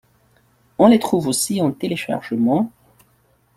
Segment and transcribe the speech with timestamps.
[0.79, 2.71] On les trouve aussi en téléchargement.